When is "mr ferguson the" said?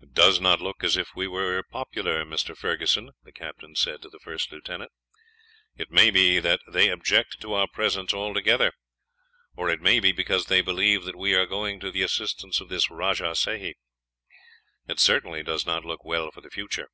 2.24-3.32